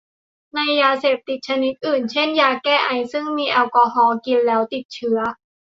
[0.55, 4.83] ในยาเสพติดชนิดอื่น เช่นยาแก้ไอ ซึ่งมีแอลกอฮอล์ กินแล้วติด